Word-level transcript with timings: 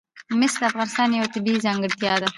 مس 0.39 0.53
د 0.59 0.63
افغانستان 0.71 1.07
یوه 1.11 1.31
طبیعي 1.35 1.63
ځانګړتیا 1.65 2.13
ده. 2.21 2.27